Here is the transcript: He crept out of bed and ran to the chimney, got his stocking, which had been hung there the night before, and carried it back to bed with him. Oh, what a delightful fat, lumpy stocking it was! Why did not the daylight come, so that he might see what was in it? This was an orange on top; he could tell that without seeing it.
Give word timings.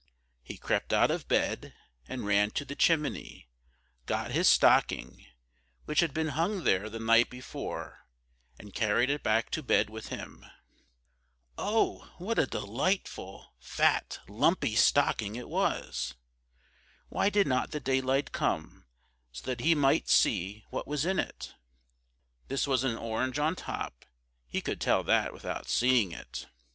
He 0.41 0.57
crept 0.57 0.93
out 0.93 1.11
of 1.11 1.27
bed 1.27 1.75
and 2.07 2.25
ran 2.25 2.49
to 2.57 2.65
the 2.65 2.73
chimney, 2.73 3.51
got 4.07 4.31
his 4.31 4.47
stocking, 4.47 5.27
which 5.85 5.99
had 5.99 6.11
been 6.11 6.29
hung 6.29 6.63
there 6.63 6.89
the 6.89 6.97
night 6.99 7.29
before, 7.29 8.07
and 8.57 8.73
carried 8.73 9.11
it 9.11 9.21
back 9.21 9.51
to 9.51 9.61
bed 9.61 9.91
with 9.91 10.07
him. 10.07 10.43
Oh, 11.55 12.09
what 12.17 12.39
a 12.39 12.47
delightful 12.47 13.53
fat, 13.59 14.17
lumpy 14.27 14.73
stocking 14.73 15.35
it 15.35 15.47
was! 15.49 16.15
Why 17.09 17.29
did 17.29 17.45
not 17.45 17.69
the 17.69 17.79
daylight 17.79 18.31
come, 18.31 18.87
so 19.31 19.45
that 19.45 19.59
he 19.59 19.75
might 19.75 20.09
see 20.09 20.65
what 20.71 20.87
was 20.87 21.05
in 21.05 21.19
it? 21.19 21.53
This 22.47 22.65
was 22.65 22.83
an 22.83 22.97
orange 22.97 23.37
on 23.37 23.55
top; 23.55 24.03
he 24.47 24.61
could 24.61 24.81
tell 24.81 25.03
that 25.03 25.31
without 25.31 25.69
seeing 25.69 26.11
it. 26.11 26.47